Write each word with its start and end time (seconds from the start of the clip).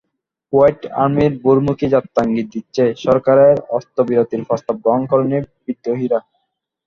White 0.53 0.81
আর্মির 1.01 1.33
বোরমুখী 1.43 1.87
যাত্রা 1.93 2.21
ইঙ্গিত 2.25 2.47
দিচ্ছে, 2.53 2.83
সরকারের 3.05 3.55
অস্ত্রবিরতির 3.77 4.41
প্রস্তাব 4.47 4.75
গ্রহণ 4.83 5.03
করেনি 5.11 5.37
বিদ্রোহীরা। 5.65 6.19